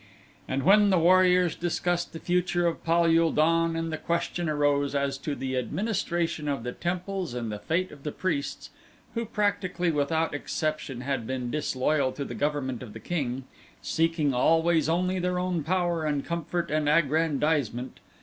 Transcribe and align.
And 0.47 0.63
then 0.63 0.89
the 0.89 0.97
warriors 0.97 1.55
discussed 1.55 2.11
the 2.11 2.17
future 2.17 2.65
of 2.65 2.83
Pal 2.83 3.05
ul 3.05 3.31
don 3.31 3.75
and 3.75 3.93
the 3.93 3.99
question 3.99 4.49
arose 4.49 4.95
as 4.95 5.15
to 5.19 5.35
the 5.35 5.55
administration 5.55 6.47
of 6.47 6.63
the 6.63 6.71
temples 6.71 7.35
and 7.35 7.51
the 7.51 7.59
fate 7.59 7.91
of 7.91 8.01
the 8.01 8.11
priests, 8.11 8.71
who 9.13 9.25
practically 9.25 9.91
without 9.91 10.33
exception 10.33 11.01
had 11.01 11.27
been 11.27 11.51
disloyal 11.51 12.11
to 12.13 12.25
the 12.25 12.33
government 12.33 12.81
of 12.81 12.93
the 12.93 12.99
king, 12.99 13.43
seeking 13.83 14.33
always 14.33 14.89
only 14.89 15.19
their 15.19 15.37
own 15.37 15.61
power 15.63 16.03
and 16.03 16.25
comfort 16.25 16.71
and 16.71 16.89
aggrandizement. 16.89 17.99